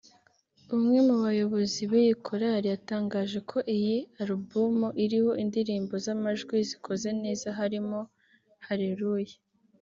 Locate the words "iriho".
5.03-5.31